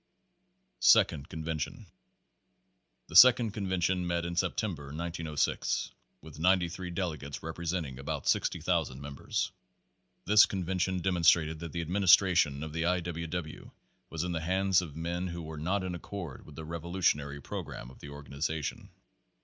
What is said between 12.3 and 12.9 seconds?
tion of the